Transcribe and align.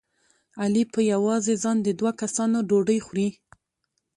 علي 0.61 0.83
په 0.93 0.99
یوازې 1.11 1.53
ځان 1.63 1.77
د 1.83 1.89
دوه 1.99 2.11
کسانو 2.21 2.57
ډوډۍ 2.69 2.99
خوري. 3.05 3.29